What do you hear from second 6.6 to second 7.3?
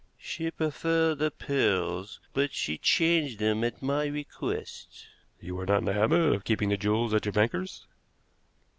the jewels at